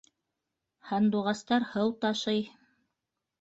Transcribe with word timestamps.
Һандуғастар 0.91 1.67
һыу 1.75 1.93
ташый 2.07 2.41